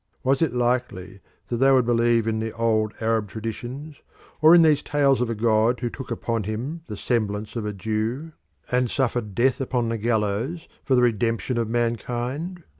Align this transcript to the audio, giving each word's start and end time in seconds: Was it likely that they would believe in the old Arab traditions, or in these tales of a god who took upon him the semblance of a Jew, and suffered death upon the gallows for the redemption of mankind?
Was 0.23 0.41
it 0.41 0.51
likely 0.51 1.19
that 1.49 1.57
they 1.57 1.71
would 1.71 1.85
believe 1.85 2.25
in 2.27 2.39
the 2.39 2.51
old 2.55 2.91
Arab 3.01 3.29
traditions, 3.29 3.97
or 4.41 4.55
in 4.55 4.63
these 4.63 4.81
tales 4.81 5.21
of 5.21 5.29
a 5.29 5.35
god 5.35 5.79
who 5.79 5.91
took 5.91 6.09
upon 6.09 6.45
him 6.45 6.81
the 6.87 6.97
semblance 6.97 7.55
of 7.55 7.67
a 7.67 7.71
Jew, 7.73 8.31
and 8.71 8.89
suffered 8.89 9.35
death 9.35 9.61
upon 9.61 9.89
the 9.89 9.99
gallows 9.99 10.67
for 10.83 10.95
the 10.95 11.03
redemption 11.03 11.59
of 11.59 11.69
mankind? 11.69 12.63